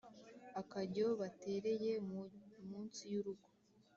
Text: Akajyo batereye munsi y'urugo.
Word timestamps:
Akajyo 0.61 1.07
batereye 1.19 1.91
munsi 2.71 3.01
y'urugo. 3.11 3.47